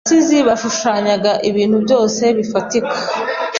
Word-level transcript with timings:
Abasizi 0.03 0.37
bashushanyaga 0.47 1.31
ibintu 1.49 1.77
byose 1.85 2.23
bifatika 2.37 2.95